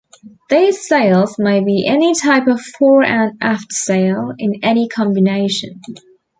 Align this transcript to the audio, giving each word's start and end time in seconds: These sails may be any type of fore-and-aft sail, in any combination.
These 0.49 0.87
sails 0.87 1.37
may 1.37 1.63
be 1.63 1.85
any 1.85 2.15
type 2.15 2.47
of 2.47 2.59
fore-and-aft 2.59 3.71
sail, 3.71 4.33
in 4.39 4.55
any 4.63 4.87
combination. 4.87 5.79